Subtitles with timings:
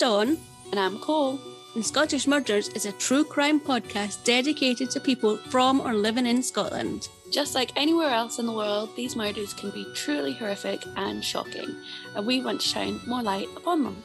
[0.00, 0.38] Dawn.
[0.70, 1.38] And I'm Cole.
[1.74, 6.42] And Scottish Murders is a true crime podcast dedicated to people from or living in
[6.42, 7.10] Scotland.
[7.30, 11.76] Just like anywhere else in the world, these murders can be truly horrific and shocking,
[12.16, 14.02] and we want to shine more light upon them.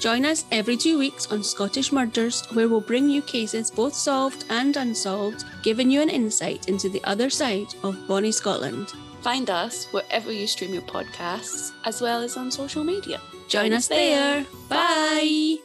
[0.00, 4.44] Join us every two weeks on Scottish Murders, where we'll bring you cases both solved
[4.50, 8.92] and unsolved, giving you an insight into the other side of Bonnie Scotland.
[9.22, 13.18] Find us wherever you stream your podcasts, as well as on social media.
[13.48, 14.44] Join, us there.
[14.68, 15.56] Bye.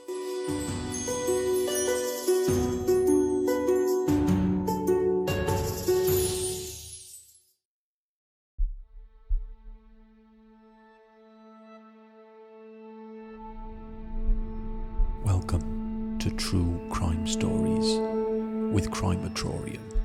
[15.25, 17.99] Welcome to True Crime Stories
[18.73, 20.02] with Crimeatorium.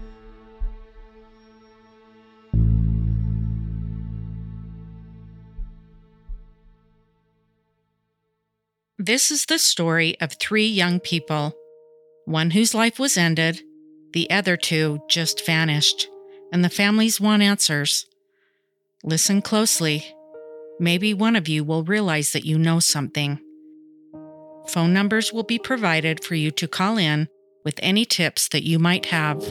[9.09, 11.57] This is the story of three young people
[12.27, 13.63] one whose life was ended,
[14.13, 16.11] the other two just vanished,
[16.53, 18.05] and the families want answers.
[19.03, 20.15] Listen closely.
[20.79, 23.41] Maybe one of you will realize that you know something.
[24.69, 27.29] Phone numbers will be provided for you to call in
[27.65, 29.43] with any tips that you might have.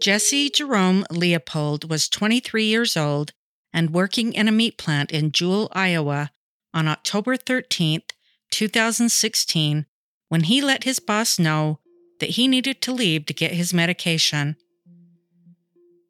[0.00, 3.34] Jesse Jerome Leopold was 23 years old
[3.70, 6.30] and working in a meat plant in Jewell, Iowa
[6.72, 8.12] on October 13th,
[8.50, 9.84] 2016,
[10.30, 11.80] when he let his boss know
[12.18, 14.56] that he needed to leave to get his medication.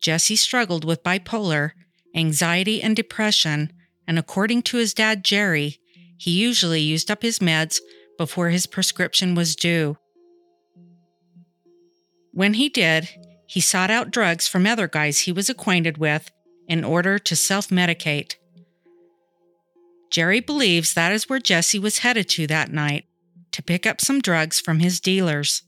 [0.00, 1.72] Jesse struggled with bipolar,
[2.14, 3.72] anxiety, and depression,
[4.06, 5.80] and according to his dad, Jerry,
[6.16, 7.80] he usually used up his meds
[8.16, 9.96] before his prescription was due.
[12.32, 13.08] When he did,
[13.50, 16.30] he sought out drugs from other guys he was acquainted with
[16.68, 18.36] in order to self medicate.
[20.08, 23.06] Jerry believes that is where Jesse was headed to that night
[23.50, 25.64] to pick up some drugs from his dealers.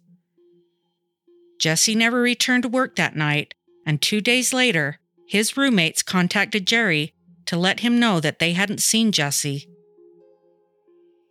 [1.59, 3.53] Jesse never returned to work that night,
[3.85, 7.15] and two days later, his roommates contacted Jerry
[7.47, 9.69] to let him know that they hadn't seen Jesse.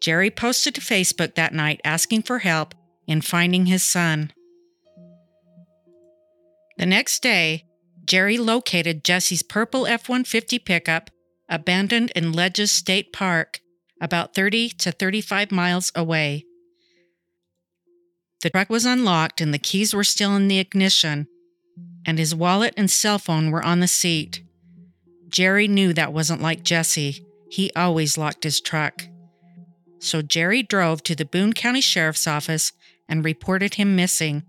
[0.01, 2.75] Jerry posted to Facebook that night asking for help
[3.07, 4.33] in finding his son.
[6.81, 7.65] The next day,
[8.05, 11.11] Jerry located Jesse's purple F 150 pickup
[11.47, 13.59] abandoned in Ledges State Park,
[14.01, 16.43] about 30 to 35 miles away.
[18.41, 21.27] The truck was unlocked and the keys were still in the ignition,
[22.03, 24.41] and his wallet and cell phone were on the seat.
[25.29, 27.23] Jerry knew that wasn't like Jesse.
[27.51, 29.07] He always locked his truck.
[29.99, 32.71] So Jerry drove to the Boone County Sheriff's Office
[33.07, 34.45] and reported him missing.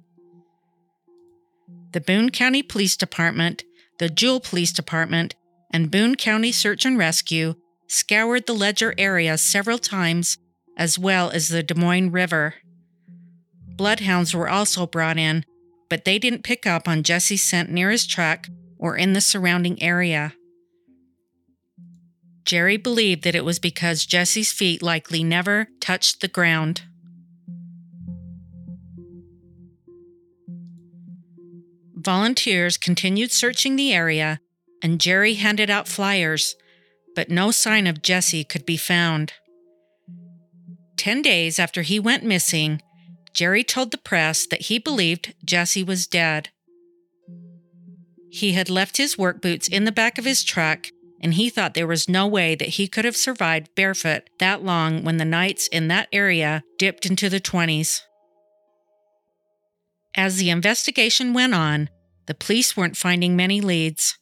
[1.92, 3.64] The Boone County Police Department,
[3.98, 5.34] the Jewell Police Department,
[5.70, 7.54] and Boone County Search and Rescue
[7.86, 10.38] scoured the Ledges area several times,
[10.76, 12.54] as well as the Des Moines River.
[13.76, 15.44] Bloodhounds were also brought in,
[15.90, 18.48] but they didn't pick up on Jesse's scent near his truck
[18.78, 20.32] or in the surrounding area.
[22.44, 26.82] Jerry believed that it was because Jesse's feet likely never touched the ground.
[32.02, 34.40] Volunteers continued searching the area,
[34.82, 36.56] and Jerry handed out flyers,
[37.14, 39.34] but no sign of Jesse could be found.
[40.96, 42.82] Ten days after he went missing,
[43.32, 46.50] Jerry told the press that he believed Jesse was dead.
[48.30, 50.88] He had left his work boots in the back of his truck,
[51.20, 55.04] and he thought there was no way that he could have survived barefoot that long
[55.04, 58.00] when the nights in that area dipped into the 20s.
[60.14, 61.88] As the investigation went on,
[62.26, 64.18] the police weren't finding many leads.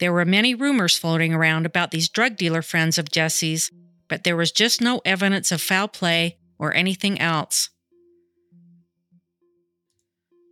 [0.00, 3.70] There were many rumors floating around about these drug dealer friends of Jesse's,
[4.08, 7.70] but there was just no evidence of foul play or anything else.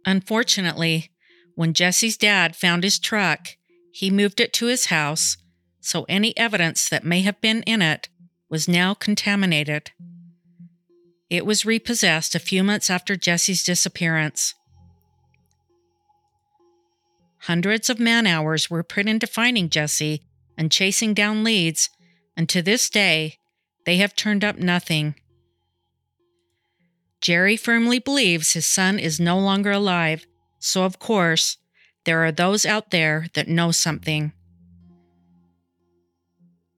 [0.07, 1.11] Unfortunately,
[1.55, 3.57] when Jesse's dad found his truck,
[3.93, 5.37] he moved it to his house,
[5.81, 8.09] so any evidence that may have been in it
[8.49, 9.93] was now contaminated.
[11.35, 14.55] It was repossessed a few months after Jesse's disappearance.
[17.41, 20.23] Hundreds of man hours were put into finding Jesse
[20.57, 21.91] and chasing down leads,
[22.37, 23.39] and to this day,
[23.85, 25.17] they have turned up nothing.
[27.21, 30.27] Jerry firmly believes his son is no longer alive,
[30.61, 31.57] so of course,
[32.05, 34.33] there are those out there that know something.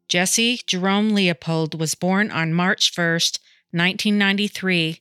[0.09, 3.38] Jesse Jerome Leopold was born on March 1st,
[3.73, 5.01] 1993.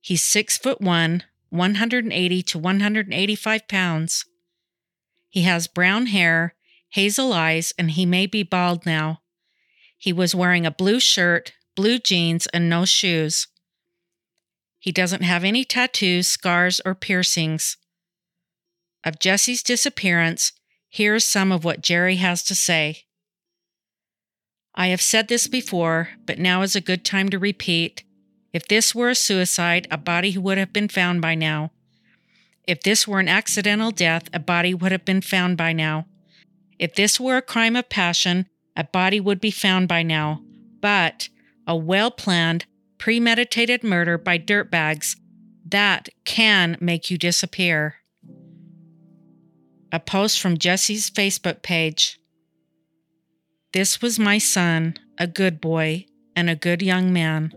[0.00, 4.24] He's 6 foot 1, 180 to 185 pounds.
[5.28, 6.54] He has brown hair
[6.90, 9.22] hazel eyes, and he may be bald now.
[9.96, 13.48] He was wearing a blue shirt, blue jeans, and no shoes.
[14.78, 17.76] He doesn't have any tattoos, scars, or piercings.
[19.04, 20.52] Of Jesse's disappearance,
[20.88, 23.04] here's some of what Jerry has to say.
[24.74, 28.04] I have said this before, but now is a good time to repeat.
[28.52, 31.72] If this were a suicide, a body would have been found by now.
[32.66, 36.06] If this were an accidental death, a body would have been found by now.
[36.78, 38.46] If this were a crime of passion,
[38.76, 40.42] a body would be found by now.
[40.80, 41.28] But
[41.66, 42.66] a well planned,
[42.98, 45.16] premeditated murder by dirtbags,
[45.66, 47.96] that can make you disappear.
[49.92, 52.19] A post from Jesse's Facebook page.
[53.72, 57.52] This was my son, a good boy and a good young man.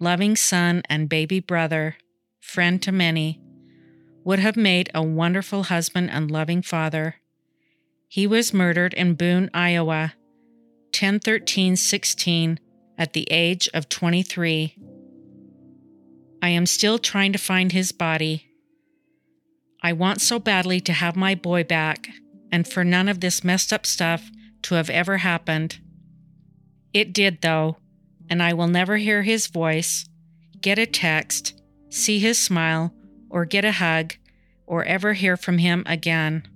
[0.00, 1.96] Loving son and baby brother,
[2.40, 3.40] friend to many,
[4.24, 7.16] would have made a wonderful husband and loving father.
[8.08, 10.14] He was murdered in Boone, Iowa,
[10.86, 12.58] 101316
[12.98, 14.74] at the age of 23.
[16.42, 18.48] I am still trying to find his body.
[19.84, 22.08] I want so badly to have my boy back
[22.50, 24.32] and for none of this messed up stuff
[24.62, 25.78] to have ever happened.
[26.92, 27.76] It did, though,
[28.28, 30.08] and I will never hear his voice,
[30.60, 31.60] get a text,
[31.90, 32.94] see his smile,
[33.30, 34.14] or get a hug,
[34.66, 36.46] or ever hear from him again.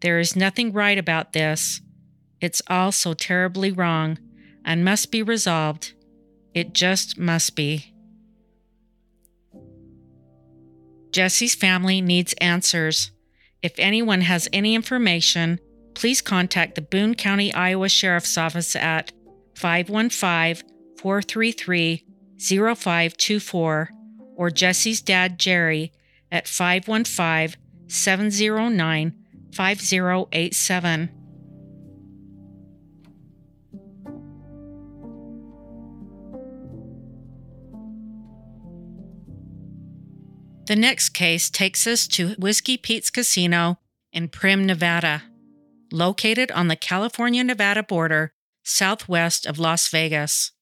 [0.00, 1.80] There is nothing right about this.
[2.40, 4.18] It's all so terribly wrong
[4.64, 5.92] and must be resolved.
[6.54, 7.94] It just must be.
[11.12, 13.10] Jesse's family needs answers.
[13.62, 15.60] If anyone has any information,
[15.94, 19.12] please contact the Boone County, Iowa Sheriff's Office at
[19.54, 20.68] 515
[20.98, 22.04] 433
[22.38, 23.90] 0524
[24.36, 25.92] or Jesse's dad, Jerry,
[26.30, 29.14] at 515 709
[29.52, 31.10] 5087.
[40.66, 43.78] The next case takes us to Whiskey Pete's Casino
[44.12, 45.22] in Primm, Nevada
[45.92, 48.32] located on the California Nevada border
[48.64, 50.52] southwest of Las Vegas.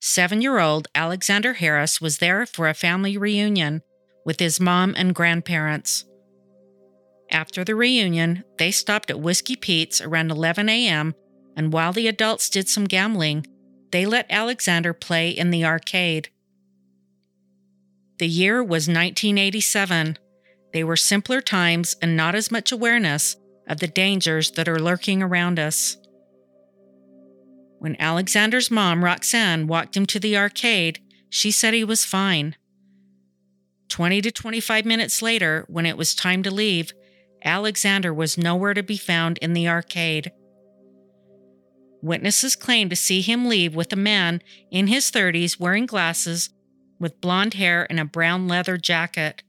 [0.00, 3.82] Seven year old Alexander Harris was there for a family reunion
[4.24, 6.04] with his mom and grandparents.
[7.30, 11.14] After the reunion, they stopped at Whiskey Pete's around 11 a.m.,
[11.56, 13.46] and while the adults did some gambling,
[13.92, 16.28] they let Alexander play in the arcade.
[18.18, 20.18] The year was 1987.
[20.72, 23.36] They were simpler times and not as much awareness
[23.68, 25.96] of the dangers that are lurking around us.
[27.78, 32.56] When Alexander's mom, Roxanne, walked him to the arcade, she said he was fine.
[33.88, 36.92] 20 to 25 minutes later, when it was time to leave,
[37.44, 40.32] Alexander was nowhere to be found in the arcade.
[42.00, 46.50] Witnesses claim to see him leave with a man in his 30s wearing glasses
[46.98, 49.42] with blonde hair and a brown leather jacket.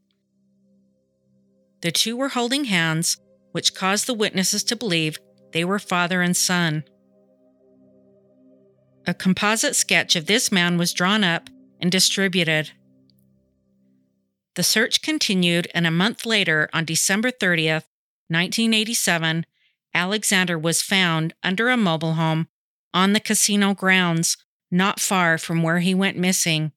[1.82, 3.18] The two were holding hands
[3.56, 5.18] which caused the witnesses to believe
[5.54, 6.84] they were father and son.
[9.08, 11.50] A composite sketch of this man was drawn up
[11.80, 12.72] and distributed.
[14.56, 17.88] The search continued, and a month later, on December 30th,
[18.28, 19.46] 1987,
[19.94, 22.50] Alexander was found under a mobile home
[22.94, 24.36] on the casino grounds,
[24.70, 26.74] not far from where he went missing.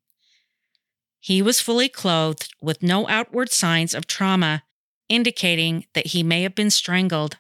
[1.18, 4.62] He was fully clothed with no outward signs of trauma
[5.08, 7.38] indicating that he may have been strangled.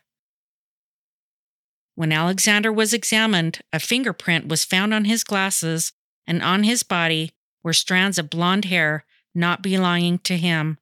[1.94, 5.92] When Alexander was examined, a fingerprint was found on his glasses,
[6.26, 7.32] and on his body
[7.62, 10.78] were strands of blonde hair not belonging to him.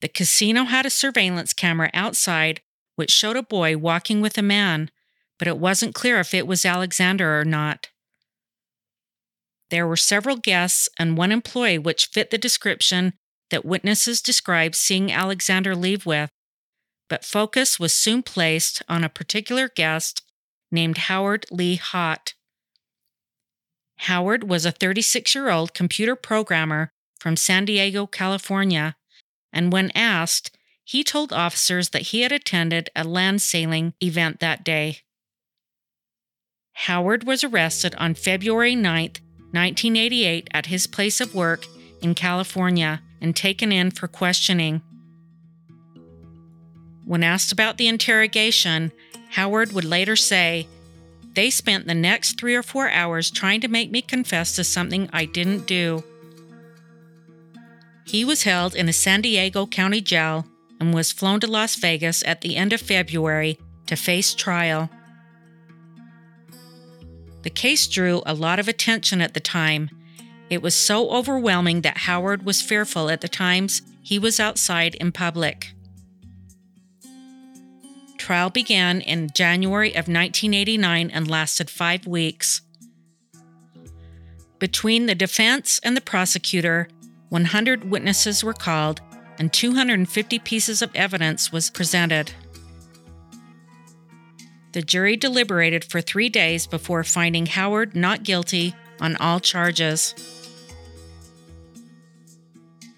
[0.00, 2.60] The casino had a surveillance camera outside
[2.96, 4.90] which showed a boy walking with a man,
[5.38, 7.90] but it wasn't clear if it was Alexander or not.
[9.70, 13.14] There were several guests and one employee which fit the description
[13.50, 16.30] that witnesses described seeing Alexander leave with,
[17.08, 20.22] but focus was soon placed on a particular guest
[20.70, 22.34] named Howard Lee Haupt.
[24.00, 28.96] Howard was a 36 year old computer programmer from San Diego, California,
[29.52, 34.64] and when asked, he told officers that he had attended a land sailing event that
[34.64, 34.98] day.
[36.74, 39.02] Howard was arrested on February 9,
[39.52, 41.64] 1988, at his place of work
[42.02, 44.80] in California and taken in for questioning.
[47.04, 48.92] When asked about the interrogation,
[49.30, 50.68] Howard would later say,
[51.34, 55.10] They spent the next three or four hours trying to make me confess to something
[55.12, 56.04] I didn't do.
[58.04, 60.46] He was held in a San Diego County jail
[60.78, 64.88] and was flown to Las Vegas at the end of February to face trial.
[67.42, 69.90] The case drew a lot of attention at the time.
[70.48, 75.10] It was so overwhelming that Howard was fearful at the times he was outside in
[75.10, 75.72] public.
[78.16, 82.60] Trial began in January of 1989 and lasted five weeks.
[84.58, 86.88] Between the defense and the prosecutor,
[87.28, 89.00] 100 witnesses were called
[89.38, 92.32] and 250 pieces of evidence was presented.
[94.72, 100.14] The jury deliberated for three days before finding Howard not guilty on all charges.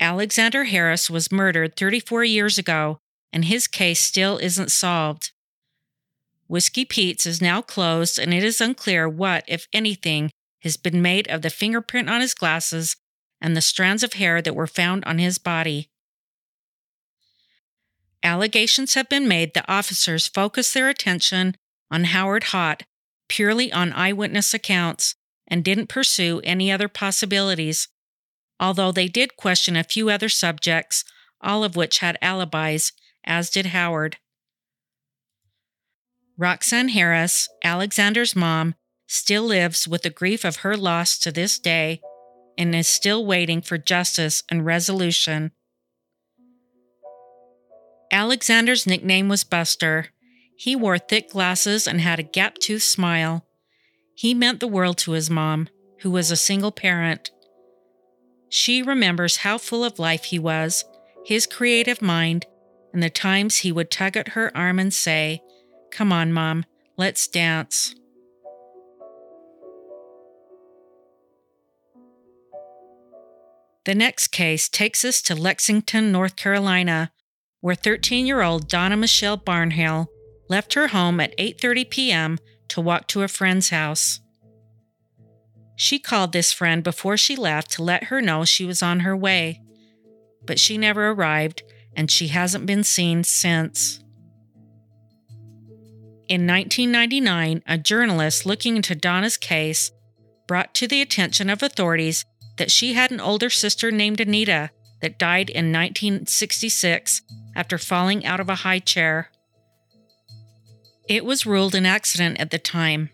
[0.00, 2.99] Alexander Harris was murdered 34 years ago,
[3.33, 5.33] and his case still isn't solved.
[6.47, 10.31] Whiskey Pete's is now closed, and it is unclear what, if anything,
[10.62, 12.97] has been made of the fingerprint on his glasses
[13.40, 15.88] and the strands of hair that were found on his body.
[18.23, 21.55] Allegations have been made that officers focused their attention
[21.90, 22.85] on Howard Haupt
[23.28, 25.14] purely on eyewitness accounts
[25.47, 27.88] and didn't pursue any other possibilities,
[28.61, 31.05] although they did question a few other subjects,
[31.41, 32.93] all of which had alibis,
[33.25, 34.17] as did Howard.
[36.37, 38.75] Roxanne Harris, Alexander's mom,
[39.07, 42.00] still lives with the grief of her loss to this day
[42.57, 45.53] and is still waiting for justice and resolution.
[48.12, 50.07] Alexander's nickname was Buster.
[50.57, 53.47] He wore thick glasses and had a gap toothed smile.
[54.15, 55.69] He meant the world to his mom,
[56.00, 57.31] who was a single parent.
[58.49, 60.85] She remembers how full of life he was,
[61.25, 62.47] his creative mind,
[62.93, 65.43] and the times he would tug at her arm and say,
[65.90, 66.64] Come on, Mom,
[66.97, 67.95] let's dance.
[73.85, 77.11] The next case takes us to Lexington, North Carolina,
[77.61, 80.09] where 13-year-old Donna Michelle Barnhill
[80.49, 82.38] left her home at 8:30 p.m.
[82.69, 84.21] to walk to a friend's house.
[85.80, 89.16] She called this friend before she left to let her know she was on her
[89.16, 89.62] way,
[90.44, 91.62] but she never arrived
[91.97, 94.00] and she hasn't been seen since.
[96.28, 99.92] In 1999, a journalist looking into Donna's case
[100.49, 102.25] brought to the attention of authorities
[102.56, 104.70] that she had an older sister named Anita
[105.00, 107.23] that died in 1966
[107.54, 109.30] after falling out of a high chair.
[111.08, 113.11] It was ruled an accident at the time.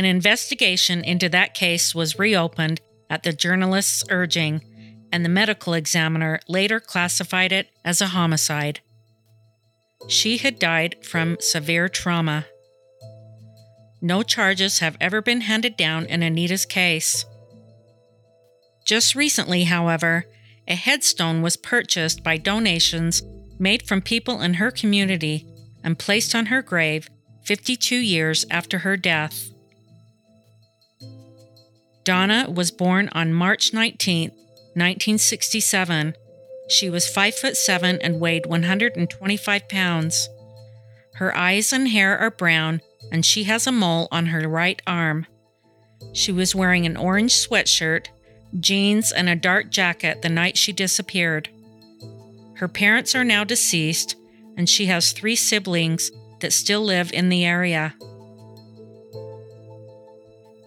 [0.00, 2.80] An investigation into that case was reopened
[3.10, 4.62] at the journalist's urging,
[5.12, 8.80] and the medical examiner later classified it as a homicide.
[10.08, 12.46] She had died from severe trauma.
[14.00, 17.26] No charges have ever been handed down in Anita's case.
[18.86, 20.24] Just recently, however,
[20.66, 23.22] a headstone was purchased by donations
[23.58, 25.46] made from people in her community
[25.84, 27.10] and placed on her grave
[27.44, 29.50] 52 years after her death.
[32.10, 36.16] Donna was born on March 19, 1967.
[36.68, 40.28] She was 5 foot 7 and weighed 125 pounds.
[41.14, 42.80] Her eyes and hair are brown
[43.12, 45.28] and she has a mole on her right arm.
[46.12, 48.08] She was wearing an orange sweatshirt,
[48.58, 51.48] jeans, and a dark jacket the night she disappeared.
[52.56, 54.16] Her parents are now deceased,
[54.56, 57.94] and she has three siblings that still live in the area.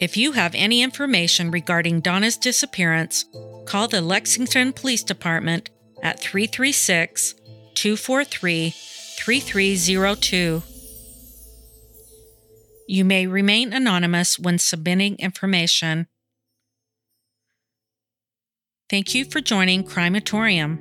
[0.03, 3.23] If you have any information regarding Donna's disappearance,
[3.65, 5.69] call the Lexington Police Department
[6.01, 7.35] at 336
[7.73, 10.61] 243 3302.
[12.85, 16.07] You may remain anonymous when submitting information.
[18.89, 20.79] Thank you for joining Crimeatorium.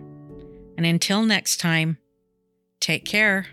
[0.77, 1.99] And until next time,
[2.81, 3.47] take care.